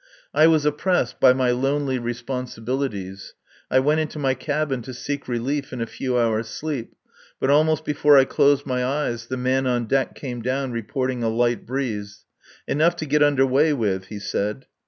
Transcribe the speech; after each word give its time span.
I 0.33 0.47
was 0.47 0.65
oppressed 0.65 1.19
by 1.19 1.31
my 1.33 1.51
lonely 1.51 1.99
responsibilities. 1.99 3.35
I 3.69 3.77
went 3.77 3.99
into 3.99 4.17
my 4.17 4.33
cabin 4.33 4.81
to 4.81 4.95
seek 4.95 5.27
relief 5.27 5.71
in 5.71 5.79
a 5.79 5.85
few 5.85 6.17
hours' 6.17 6.47
sleep, 6.47 6.95
but 7.39 7.51
almost 7.51 7.85
before 7.85 8.17
I 8.17 8.25
closed 8.25 8.65
my 8.65 8.83
eyes 8.83 9.27
the 9.27 9.37
man 9.37 9.67
on 9.67 9.85
deck 9.85 10.15
came 10.15 10.41
down 10.41 10.71
reporting 10.71 11.21
a 11.21 11.29
light 11.29 11.67
breeze. 11.67 12.25
Enough 12.67 12.95
to 12.95 13.05
get 13.05 13.21
under 13.21 13.45
way 13.45 13.73
with, 13.73 14.05
he 14.05 14.17
said. 14.17 14.65